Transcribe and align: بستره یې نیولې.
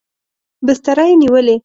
بستره 0.65 1.03
یې 1.09 1.15
نیولې. 1.21 1.55